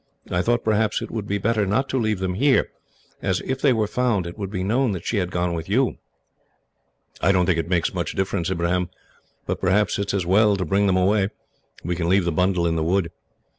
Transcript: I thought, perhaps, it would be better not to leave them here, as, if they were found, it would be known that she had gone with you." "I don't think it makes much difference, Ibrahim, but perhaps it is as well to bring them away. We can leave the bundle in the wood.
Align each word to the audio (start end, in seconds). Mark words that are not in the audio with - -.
I 0.31 0.41
thought, 0.41 0.63
perhaps, 0.63 1.03
it 1.03 1.11
would 1.11 1.27
be 1.27 1.37
better 1.37 1.67
not 1.67 1.87
to 1.89 1.99
leave 1.99 2.17
them 2.17 2.33
here, 2.33 2.71
as, 3.21 3.39
if 3.41 3.61
they 3.61 3.71
were 3.71 3.85
found, 3.85 4.25
it 4.25 4.35
would 4.35 4.49
be 4.49 4.63
known 4.63 4.93
that 4.93 5.05
she 5.05 5.17
had 5.17 5.29
gone 5.29 5.53
with 5.53 5.69
you." 5.69 5.97
"I 7.21 7.31
don't 7.31 7.45
think 7.45 7.59
it 7.59 7.69
makes 7.69 7.93
much 7.93 8.15
difference, 8.15 8.49
Ibrahim, 8.49 8.89
but 9.45 9.61
perhaps 9.61 9.99
it 9.99 10.07
is 10.07 10.13
as 10.21 10.25
well 10.25 10.55
to 10.55 10.65
bring 10.65 10.87
them 10.87 10.97
away. 10.97 11.29
We 11.83 11.95
can 11.95 12.09
leave 12.09 12.25
the 12.25 12.31
bundle 12.31 12.65
in 12.65 12.77
the 12.77 12.83
wood. 12.83 13.11